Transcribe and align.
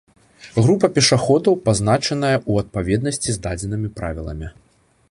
група 0.63 0.89
пешаходаў, 0.95 1.59
пазначаная 1.67 2.33
ў 2.49 2.65
адпаведнасці 2.65 3.29
з 3.39 3.41
дадзенымі 3.47 3.97
Правіламі 4.01 4.55